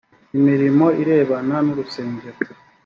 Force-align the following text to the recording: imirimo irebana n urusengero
imirimo 0.37 0.85
irebana 1.01 1.55
n 1.65 1.67
urusengero 1.73 2.39